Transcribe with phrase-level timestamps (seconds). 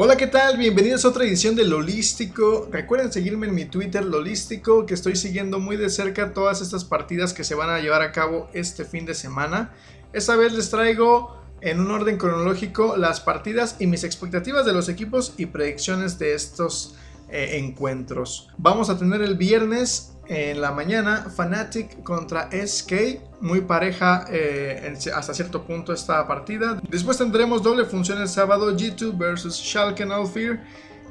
[0.00, 0.58] Hola, ¿qué tal?
[0.58, 2.68] Bienvenidos a otra edición de Lolístico.
[2.70, 7.32] Recuerden seguirme en mi Twitter Lolístico, que estoy siguiendo muy de cerca todas estas partidas
[7.32, 9.72] que se van a llevar a cabo este fin de semana.
[10.12, 14.88] Esta vez les traigo en un orden cronológico las partidas y mis expectativas de los
[14.88, 16.94] equipos y predicciones de estos
[17.28, 18.50] eh, encuentros.
[18.56, 25.34] Vamos a tener el viernes en la mañana Fnatic contra SK, muy pareja eh, hasta
[25.34, 26.80] cierto punto esta partida.
[26.88, 30.58] Después tendremos doble función el sábado G2 versus Schalke 04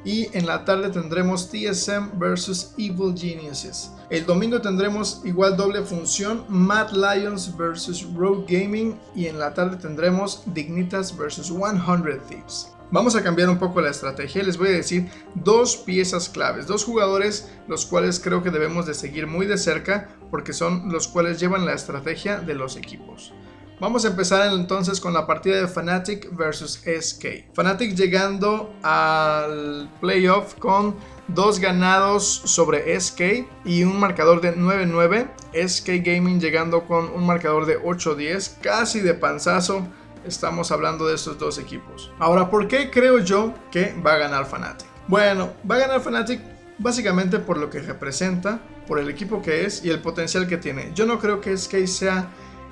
[0.04, 3.92] y en la tarde tendremos TSM versus Evil Geniuses.
[4.10, 9.76] El domingo tendremos igual doble función Mad Lions versus Rogue Gaming y en la tarde
[9.76, 11.82] tendremos Dignitas versus 100
[12.28, 12.77] Thieves.
[12.90, 14.42] Vamos a cambiar un poco la estrategia.
[14.42, 18.94] Les voy a decir dos piezas claves, dos jugadores los cuales creo que debemos de
[18.94, 23.34] seguir muy de cerca porque son los cuales llevan la estrategia de los equipos.
[23.80, 27.54] Vamos a empezar entonces con la partida de Fnatic versus SK.
[27.54, 30.96] Fnatic llegando al playoff con
[31.28, 35.28] dos ganados sobre SK y un marcador de 9-9.
[35.52, 39.86] SK Gaming llegando con un marcador de 8-10, casi de panzazo
[40.24, 42.12] estamos hablando de estos dos equipos.
[42.18, 44.86] Ahora, ¿por qué creo yo que va a ganar Fnatic?
[45.06, 46.40] Bueno, va a ganar Fnatic
[46.78, 50.92] básicamente por lo que representa, por el equipo que es y el potencial que tiene.
[50.94, 52.28] Yo no creo que SK sea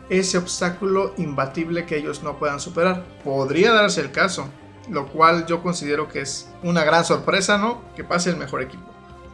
[0.08, 3.04] ese obstáculo imbatible que ellos no puedan superar.
[3.24, 4.48] Podría darse el caso,
[4.88, 7.82] lo cual yo considero que es una gran sorpresa, ¿no?
[7.94, 8.84] Que pase el mejor equipo.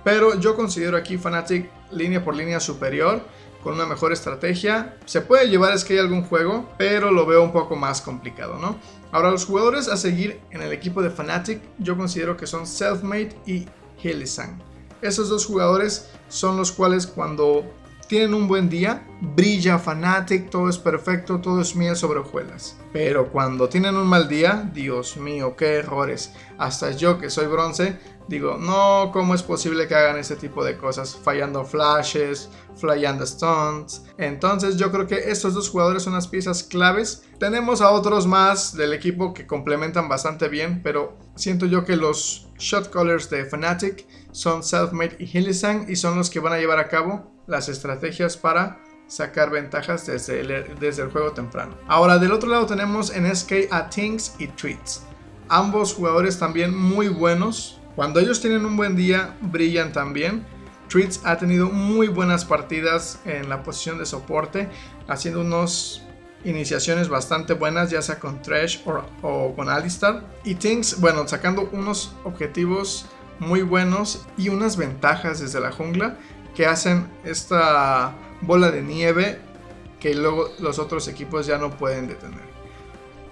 [0.04, 3.22] Pero yo considero aquí Fnatic línea por línea superior
[3.62, 4.96] con una mejor estrategia.
[5.04, 8.58] Se puede llevar es que hay algún juego, pero lo veo un poco más complicado,
[8.58, 8.76] ¿no?
[9.12, 13.36] Ahora, los jugadores a seguir en el equipo de Fnatic, yo considero que son Selfmade
[13.46, 13.66] y
[14.02, 14.58] Helisang.
[15.02, 17.64] Esos dos jugadores son los cuales cuando
[18.08, 22.76] tienen un buen día, brilla Fnatic, todo es perfecto, todo es miel sobre hojuelas.
[22.92, 26.34] Pero cuando tienen un mal día, Dios mío, qué errores.
[26.58, 30.76] Hasta yo que soy bronce, Digo, no, ¿cómo es posible que hagan ese tipo de
[30.76, 31.16] cosas?
[31.16, 34.04] Fallando flashes, flyando stunts.
[34.16, 37.24] Entonces yo creo que estos dos jugadores son las piezas claves.
[37.38, 42.48] Tenemos a otros más del equipo que complementan bastante bien, pero siento yo que los
[42.62, 46.78] shot callers de Fnatic son Selfmade y Hillisang y son los que van a llevar
[46.78, 51.76] a cabo las estrategias para sacar ventajas desde el, desde el juego temprano.
[51.86, 55.02] Ahora del otro lado tenemos en SK a Tinks y Tweets.
[55.48, 60.46] Ambos jugadores también muy buenos, cuando ellos tienen un buen día, brillan también.
[60.88, 64.68] Treats ha tenido muy buenas partidas en la posición de soporte,
[65.08, 66.02] haciendo unas
[66.44, 68.80] iniciaciones bastante buenas, ya sea con Trash
[69.22, 70.24] o, con Alistar.
[70.44, 73.06] Y Tinks, bueno, sacando unos objetivos
[73.38, 76.18] muy buenos y unas ventajas desde la jungla
[76.54, 79.40] que hacen esta bola de nieve
[79.98, 82.52] que luego los otros equipos ya no pueden detener.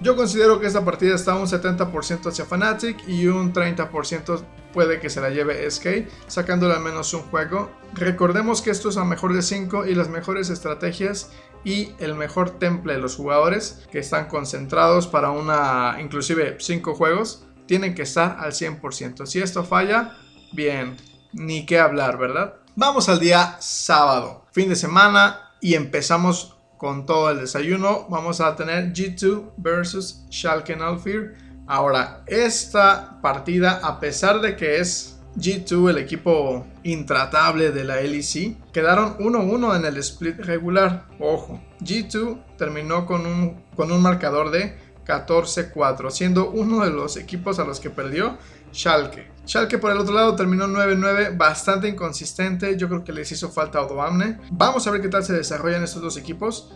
[0.00, 5.10] Yo considero que esta partida está un 70% hacia Fnatic y un 30% puede que
[5.10, 7.70] se la lleve SK, sacándole al menos un juego.
[7.92, 11.30] Recordemos que esto es a mejor de 5 y las mejores estrategias
[11.64, 17.46] y el mejor temple de los jugadores que están concentrados para una, inclusive 5 juegos,
[17.66, 19.26] tienen que estar al 100%.
[19.26, 20.16] Si esto falla,
[20.52, 20.96] bien,
[21.32, 22.56] ni qué hablar, ¿verdad?
[22.76, 28.06] Vamos al día sábado, fin de semana y empezamos con todo el desayuno.
[28.08, 31.50] Vamos a tener G2 versus Schalke 04.
[31.66, 38.56] Ahora, esta partida, a pesar de que es G2 el equipo intratable de la LEC,
[38.72, 41.06] quedaron 1-1 en el split regular.
[41.18, 44.76] Ojo, G2 terminó con un, con un marcador de
[45.06, 48.38] 14-4, siendo uno de los equipos a los que perdió
[48.72, 49.30] Schalke.
[49.46, 52.76] Schalke por el otro lado terminó 9-9, bastante inconsistente.
[52.76, 54.38] Yo creo que les hizo falta Odoamne.
[54.52, 56.72] Vamos a ver qué tal se desarrollan estos dos equipos.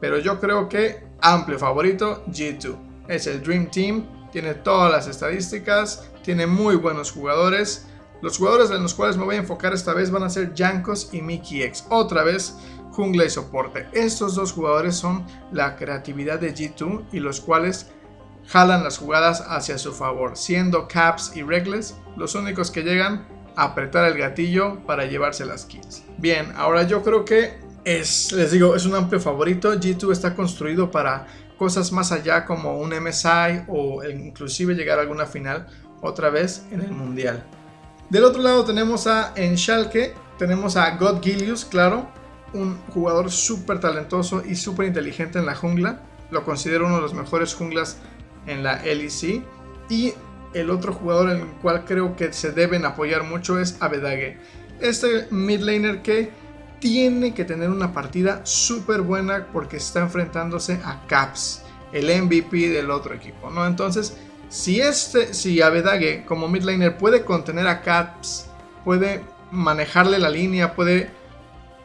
[0.00, 2.76] Pero yo creo que amplio favorito G2.
[3.08, 7.87] Es el Dream Team, tiene todas las estadísticas, tiene muy buenos jugadores.
[8.20, 11.10] Los jugadores en los cuales me voy a enfocar esta vez van a ser Jankos
[11.12, 11.84] y Mickey X.
[11.88, 12.56] Otra vez
[12.90, 13.86] jungla y soporte.
[13.92, 17.90] Estos dos jugadores son la creatividad de G2 y los cuales
[18.48, 23.64] jalan las jugadas hacia su favor, siendo Caps y Reckless los únicos que llegan a
[23.64, 26.04] apretar el gatillo para llevarse las kills.
[26.16, 29.72] Bien, ahora yo creo que es, les digo, es un amplio favorito.
[29.74, 31.26] G2 está construido para
[31.56, 35.66] cosas más allá como un MSI o inclusive llegar a alguna final
[36.00, 37.44] otra vez en el mundial.
[38.10, 42.08] Del otro lado tenemos a en Schalke, tenemos a God Gilius, claro,
[42.54, 46.00] un jugador súper talentoso y súper inteligente en la jungla.
[46.30, 47.98] Lo considero uno de los mejores junglas
[48.46, 49.42] en la LEC.
[49.90, 50.14] Y
[50.54, 54.38] el otro jugador en el cual creo que se deben apoyar mucho es Abedage.
[54.80, 56.30] Este mid laner que
[56.80, 61.62] tiene que tener una partida súper buena porque está enfrentándose a Caps,
[61.92, 63.66] el MVP del otro equipo, ¿no?
[63.66, 64.16] Entonces,
[64.48, 68.48] Si este, si Abedage como midlaner puede contener a Caps,
[68.84, 71.10] puede manejarle la línea, puede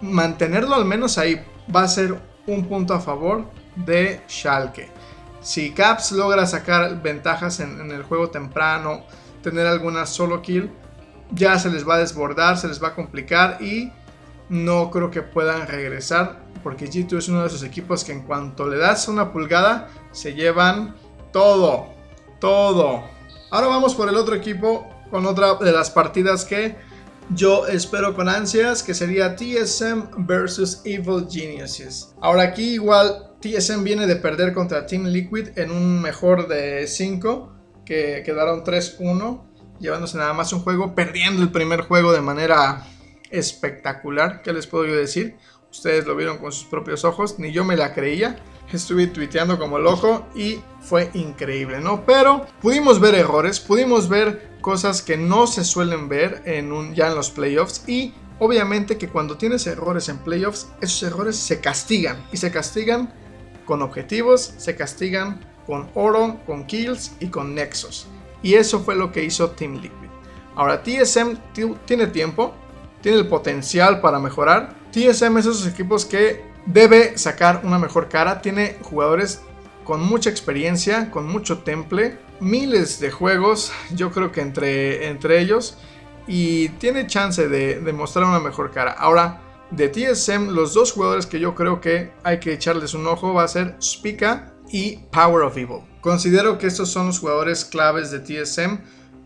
[0.02, 1.42] mantenerlo al menos ahí,
[1.74, 3.46] va a ser un punto a favor
[3.76, 4.90] de Schalke.
[5.42, 9.04] Si Caps logra sacar ventajas en, el juego temprano,
[9.42, 10.72] tener alguna solo kill,
[11.32, 13.92] ya se les va a desbordar, se les va a complicar y
[14.50, 18.68] no creo que puedan regresar porque G2 es uno de esos equipos que en cuanto
[18.68, 20.96] le das una pulgada se llevan
[21.34, 21.93] todo,
[22.44, 23.06] todo.
[23.52, 26.76] Ahora vamos por el otro equipo con otra de las partidas que
[27.30, 32.14] yo espero con ansias, que sería TSM versus Evil Geniuses.
[32.20, 37.54] Ahora aquí igual TSM viene de perder contra Team Liquid en un mejor de 5,
[37.86, 39.42] que quedaron 3-1,
[39.80, 42.86] llevándose nada más un juego, perdiendo el primer juego de manera
[43.32, 45.38] espectacular, ¿qué les puedo decir?
[45.72, 48.36] Ustedes lo vieron con sus propios ojos, ni yo me la creía.
[48.70, 52.06] Estuve tuiteando como loco y fue increíble, ¿no?
[52.06, 57.08] Pero pudimos ver errores, pudimos ver cosas que no se suelen ver en un, ya
[57.08, 62.24] en los playoffs y obviamente que cuando tienes errores en playoffs, esos errores se castigan
[62.32, 63.14] y se castigan
[63.66, 68.08] con objetivos, se castigan con oro, con kills y con nexos.
[68.42, 70.10] Y eso fue lo que hizo Team Liquid.
[70.56, 71.38] Ahora TSM
[71.86, 72.54] tiene tiempo,
[73.02, 74.76] tiene el potencial para mejorar.
[74.92, 79.42] TSM es esos equipos que debe sacar una mejor cara, tiene jugadores
[79.84, 85.78] con mucha experiencia, con mucho temple, miles de juegos, yo creo que entre, entre ellos,
[86.28, 88.92] y tiene chance de, de mostrar una mejor cara.
[88.92, 89.42] Ahora,
[89.72, 93.44] de TSM, los dos jugadores que yo creo que hay que echarles un ojo va
[93.44, 95.82] a ser Spica y Power of Evil.
[96.02, 98.80] Considero que estos son los jugadores claves de TSM,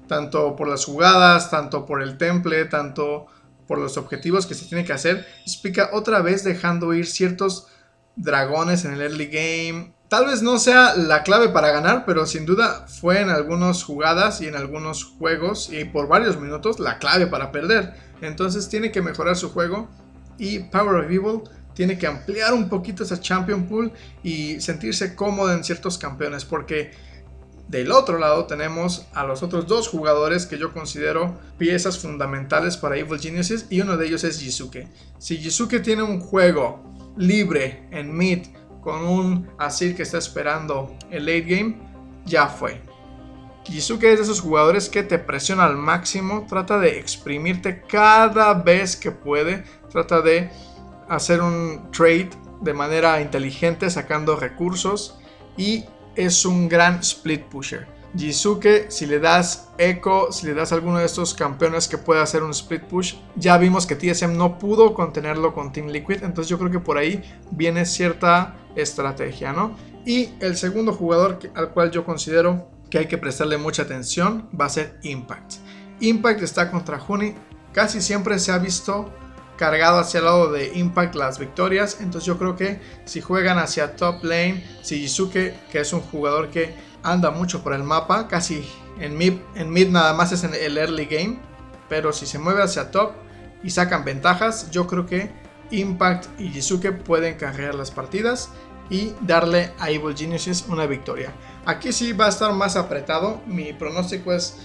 [0.07, 3.27] tanto por las jugadas, tanto por el temple, tanto
[3.67, 5.27] por los objetivos que se tiene que hacer.
[5.47, 7.67] Spica otra vez dejando ir ciertos
[8.15, 12.45] dragones en el early game, Tal vez no sea la clave para ganar, pero sin
[12.45, 17.27] duda fue en algunas jugadas y en algunos juegos y por varios minutos la clave
[17.27, 17.93] para perder.
[18.21, 19.89] Entonces tiene que mejorar su juego
[20.37, 21.41] y Power of Evil
[21.73, 23.91] tiene que ampliar un poquito esa Champion Pool
[24.23, 26.91] y sentirse cómodo en ciertos campeones porque
[27.67, 32.95] del otro lado tenemos a los otros dos jugadores que yo considero piezas fundamentales para
[32.95, 34.87] Evil Geniuses y uno de ellos es Jisuke.
[35.19, 36.81] Si Jisuke tiene un juego
[37.17, 38.47] libre en mid
[38.87, 41.75] con un Asir que está esperando el late game,
[42.25, 42.79] ya fue.
[43.65, 48.95] Kizuke es de esos jugadores que te presiona al máximo, trata de exprimirte cada vez
[48.95, 50.49] que puede, trata de
[51.09, 52.29] hacer un trade
[52.61, 55.19] de manera inteligente sacando recursos
[55.57, 55.83] y
[56.15, 57.87] es un gran split pusher.
[58.17, 62.41] Jisuke, si le das Echo, si le das alguno de estos campeones que pueda hacer
[62.41, 66.57] un split push, ya vimos que TSM no pudo contenerlo con Team Liquid, entonces yo
[66.57, 67.21] creo que por ahí
[67.51, 69.75] viene cierta estrategia, ¿no?
[70.05, 74.65] Y el segundo jugador al cual yo considero que hay que prestarle mucha atención va
[74.65, 75.55] a ser Impact.
[75.99, 77.35] Impact está contra Juni,
[77.71, 79.11] casi siempre se ha visto
[79.57, 83.95] cargado hacia el lado de Impact las victorias, entonces yo creo que si juegan hacia
[83.95, 86.73] top lane, si Jisuke, que es un jugador que
[87.11, 88.67] anda mucho por el mapa, casi
[88.99, 91.39] en mid, en mid nada más es en el early game,
[91.89, 93.11] pero si se mueve hacia top
[93.63, 95.31] y sacan ventajas, yo creo que
[95.71, 98.49] Impact y Jisuke pueden cargar las partidas
[98.89, 101.31] y darle a Evil Geniuses una victoria.
[101.65, 104.57] Aquí sí va a estar más apretado, mi pronóstico es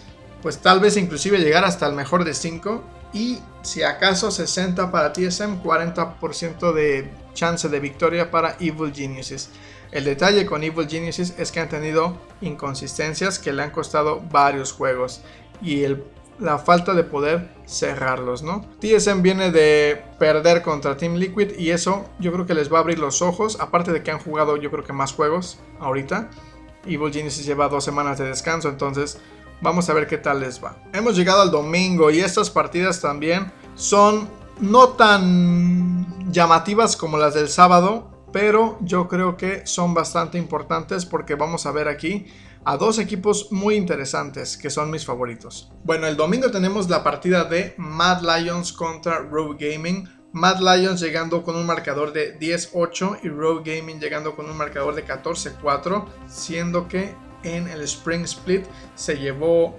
[0.43, 5.13] pues tal vez inclusive llegar hasta el mejor de 5 y si acaso 60 para
[5.13, 9.51] TSM, 40% de chance de victoria para Evil Geniuses.
[9.93, 14.73] El detalle con Evil Geniuses es que han tenido inconsistencias que le han costado varios
[14.73, 15.21] juegos
[15.61, 15.85] y
[16.39, 18.65] la falta de poder cerrarlos, ¿no?
[18.81, 22.81] TSM viene de perder contra Team Liquid y eso yo creo que les va a
[22.81, 26.31] abrir los ojos, aparte de que han jugado yo creo que más juegos ahorita.
[26.87, 29.19] Evil Geniuses lleva dos semanas de descanso, entonces
[29.61, 30.75] vamos a ver qué tal les va.
[30.95, 34.27] Hemos llegado al domingo y estas partidas también son
[34.59, 41.35] no tan llamativas como las del sábado, pero yo creo que son bastante importantes porque
[41.35, 42.27] vamos a ver aquí
[42.65, 45.71] a dos equipos muy interesantes que son mis favoritos.
[45.85, 50.09] Bueno, el domingo tenemos la partida de Mad Lions contra Rogue Gaming.
[50.33, 54.95] Mad Lions llegando con un marcador de 10-8 y Rogue Gaming llegando con un marcador
[54.95, 59.77] de 14-4, siendo que en el Spring Split se llevó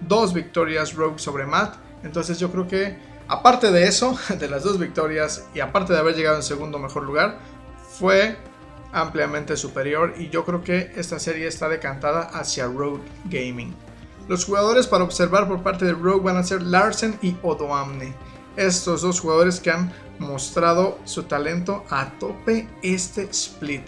[0.00, 1.74] dos victorias Rogue sobre Mad.
[2.02, 6.16] Entonces yo creo que aparte de eso, de las dos victorias y aparte de haber
[6.16, 7.38] llegado en segundo mejor lugar,
[7.98, 8.36] fue
[8.92, 13.74] ampliamente superior y yo creo que esta serie está decantada hacia Rogue Gaming.
[14.28, 18.14] Los jugadores para observar por parte de Rogue van a ser Larsen y Odoamne.
[18.56, 23.82] Estos dos jugadores que han mostrado su talento a tope este split.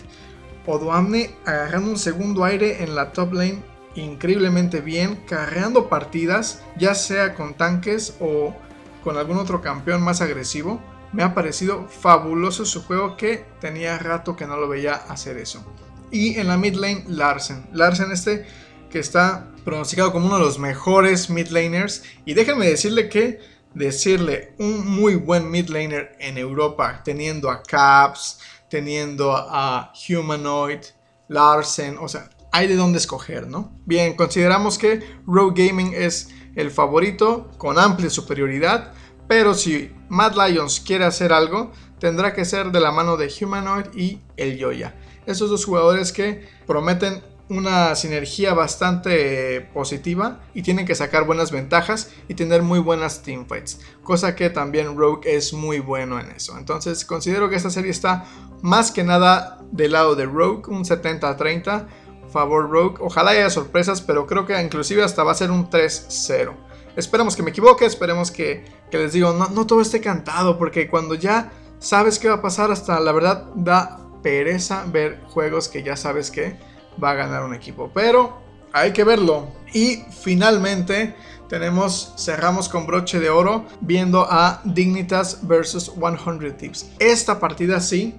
[0.66, 3.62] Odoamne agarrando un segundo aire en la top lane
[3.94, 8.54] increíblemente bien, carreando partidas, ya sea con tanques o
[9.02, 10.80] con algún otro campeón más agresivo.
[11.12, 15.64] Me ha parecido fabuloso su juego que tenía rato que no lo veía hacer eso.
[16.10, 17.66] Y en la mid lane, Larsen.
[17.72, 18.46] Larsen este
[18.90, 22.04] que está pronosticado como uno de los mejores mid laners.
[22.25, 23.40] Y déjenme decirle que
[23.75, 28.38] decirle un muy buen mid laner en Europa, teniendo a Caps,
[28.70, 30.80] teniendo a Humanoid,
[31.28, 33.78] Larsen, o sea, hay de dónde escoger, ¿no?
[33.84, 38.94] Bien, consideramos que Rogue Gaming es el favorito con amplia superioridad,
[39.28, 43.87] pero si Mad Lions quiere hacer algo, tendrá que ser de la mano de Humanoid
[43.95, 44.95] y el Yoya.
[45.26, 52.11] Estos dos jugadores que prometen una sinergia bastante positiva y tienen que sacar buenas ventajas
[52.28, 56.59] y tener muy buenas teamfights, cosa que también Rogue es muy bueno en eso.
[56.59, 58.25] Entonces considero que esta serie está
[58.62, 61.87] más que nada del lado de Rogue, un 70-30
[62.33, 62.97] favor Rogue.
[63.00, 66.52] Ojalá haya sorpresas, pero creo que inclusive hasta va a ser un 3-0.
[66.96, 71.14] Esperemos que me equivoque, esperemos que, les digo, no, no todo esté cantado, porque cuando
[71.14, 75.96] ya sabes qué va a pasar, hasta la verdad da pereza ver juegos que ya
[75.96, 76.56] sabes que
[77.02, 77.90] va a ganar un equipo.
[77.94, 78.38] Pero
[78.72, 79.48] hay que verlo.
[79.72, 81.14] Y finalmente
[81.48, 86.90] tenemos, cerramos con broche de oro viendo a Dignitas versus 100 Tips.
[86.98, 88.14] Esta partida sí,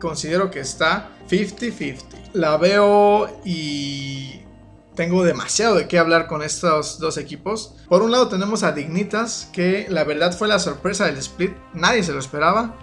[0.00, 2.02] considero que está 50-50.
[2.34, 4.42] La veo y
[4.96, 7.74] tengo demasiado de qué hablar con estos dos equipos.
[7.88, 12.02] Por un lado tenemos a Dignitas, que la verdad fue la sorpresa del split, nadie
[12.02, 12.74] se lo esperaba.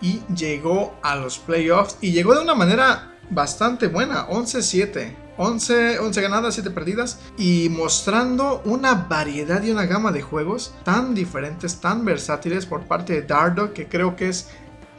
[0.00, 5.16] Y llegó a los playoffs y llegó de una manera bastante buena, 11-7.
[5.38, 11.14] 11, 11 ganadas, 7 perdidas y mostrando una variedad y una gama de juegos tan
[11.14, 14.48] diferentes, tan versátiles por parte de Dardo, que creo que es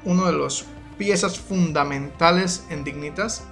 [0.06, 0.66] uno de los
[0.98, 3.44] piezas fundamentales en Dignitas.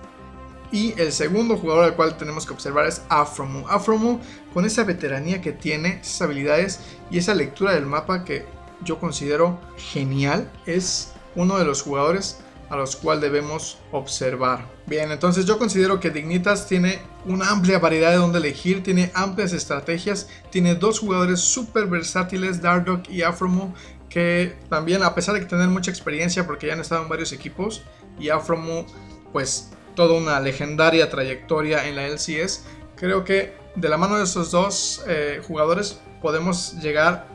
[0.72, 3.68] Y el segundo jugador al cual tenemos que observar es Afromu.
[3.68, 4.20] Afromu
[4.54, 8.46] con esa veteranía que tiene, esas habilidades y esa lectura del mapa que
[8.84, 14.66] yo considero genial, es uno de los jugadores a los cuales debemos observar.
[14.88, 19.52] Bien, entonces yo considero que Dignitas tiene una amplia variedad de donde elegir, tiene amplias
[19.52, 23.74] estrategias, tiene dos jugadores súper versátiles, Dardock y Afromo,
[24.10, 27.84] que también a pesar de tener mucha experiencia porque ya han estado en varios equipos,
[28.18, 28.86] y Afromo
[29.34, 34.52] pues toda una legendaria trayectoria en la LCS, creo que de la mano de esos
[34.52, 37.28] dos eh, jugadores podemos llegar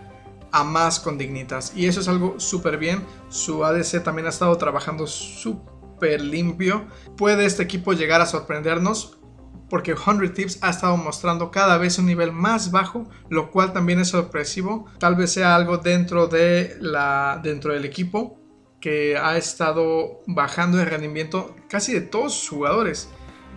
[0.53, 1.73] a más con Dignitas.
[1.75, 3.05] Y eso es algo súper bien.
[3.29, 6.87] Su ADC también ha estado trabajando súper limpio.
[7.17, 9.19] ¿Puede este equipo llegar a sorprendernos?
[9.69, 13.99] Porque 100 Tips ha estado mostrando cada vez un nivel más bajo, lo cual también
[13.99, 14.87] es sorpresivo.
[14.99, 18.46] Tal vez sea algo dentro, de la, dentro del equipo
[18.81, 23.09] que ha estado bajando el rendimiento casi de todos sus jugadores.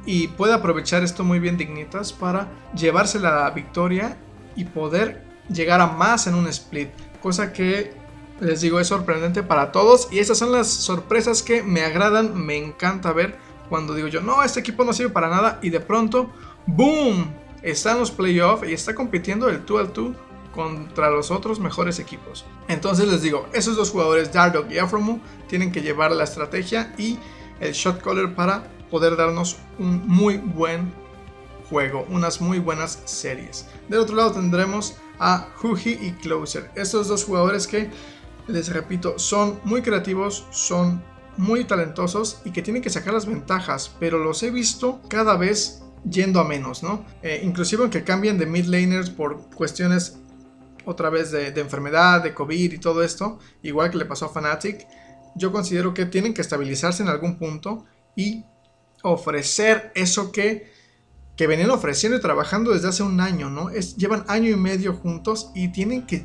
[0.06, 4.18] Y puede aprovechar esto muy bien Dignitas para llevarse la victoria
[4.56, 6.90] y poder llegar a más en un split,
[7.22, 7.94] cosa que
[8.40, 12.56] les digo es sorprendente para todos y esas son las sorpresas que me agradan, me
[12.56, 16.32] encanta ver cuando digo yo, no, este equipo no sirve para nada y de pronto,
[16.66, 17.34] ¡boom!
[17.62, 20.16] Está en los playoffs y está compitiendo el 2 al 2
[20.60, 22.44] contra los otros mejores equipos.
[22.68, 27.18] Entonces les digo, esos dos jugadores, Dardock y Afromu, tienen que llevar la estrategia y
[27.62, 30.92] el shot caller para poder darnos un muy buen
[31.70, 33.68] juego, unas muy buenas series.
[33.88, 36.70] Del otro lado tendremos a Huji y Closer.
[36.76, 37.90] Estos dos jugadores que,
[38.48, 41.02] les repito, son muy creativos, son
[41.38, 45.84] muy talentosos y que tienen que sacar las ventajas, pero los he visto cada vez
[46.04, 47.06] yendo a menos, ¿no?
[47.24, 50.18] Eh, inclusive aunque cambien de mid laners por cuestiones
[50.90, 54.88] otra vez de, enfermedad, de COVID y todo esto, igual que le pasó a Fnatic,
[55.36, 58.44] yo considero que tienen que estabilizarse en algún punto y
[59.04, 60.80] ofrecer eso que
[61.40, 63.70] que venían ofreciendo y trabajando desde hace un año, ¿no?
[63.70, 66.18] Es, llevan año y medio juntos y tienen que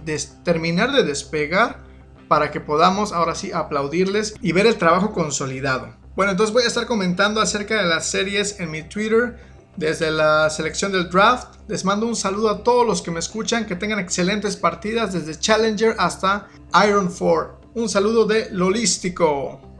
[0.42, 1.84] terminar de despegar
[2.26, 5.94] para que podamos ahora sí aplaudirles y ver el trabajo consolidado.
[6.16, 9.36] Bueno, entonces voy a estar comentando acerca de las series en mi Twitter
[9.76, 11.56] desde la selección del draft.
[11.68, 15.38] Les mando un saludo a todos los que me escuchan, que tengan excelentes partidas desde
[15.38, 16.48] Challenger hasta
[16.86, 17.60] Iron 4.
[17.74, 19.73] Un saludo de Lolístico.